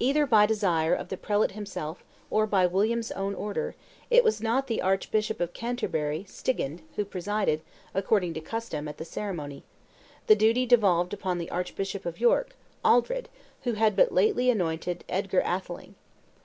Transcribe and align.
Either 0.00 0.26
by 0.26 0.44
desire 0.44 0.92
of 0.92 1.08
the 1.08 1.16
prelate 1.16 1.52
himself 1.52 2.02
or 2.30 2.48
by 2.48 2.66
William's 2.66 3.12
own 3.12 3.32
order, 3.32 3.76
it 4.10 4.24
was 4.24 4.40
not 4.42 4.66
the 4.66 4.82
archbishop 4.82 5.38
of 5.40 5.52
Canterbury, 5.52 6.24
Stigand, 6.28 6.82
who 6.96 7.04
presided, 7.04 7.60
according 7.94 8.34
to 8.34 8.40
custom, 8.40 8.88
at 8.88 8.96
the 8.96 9.04
ceremony; 9.04 9.62
the 10.26 10.34
duty 10.34 10.66
devolved 10.66 11.14
upon 11.14 11.38
the 11.38 11.48
archbishop 11.52 12.04
of 12.04 12.18
York, 12.18 12.56
Aldred, 12.84 13.28
who 13.62 13.74
had 13.74 13.94
but 13.94 14.10
lately 14.10 14.50
anointed 14.50 15.04
Edgar 15.08 15.42
Atheling. 15.42 15.94